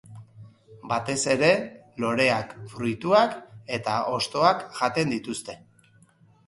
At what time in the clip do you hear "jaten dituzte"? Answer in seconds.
4.81-5.63